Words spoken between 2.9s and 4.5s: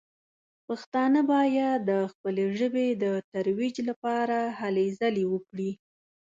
د ترویج لپاره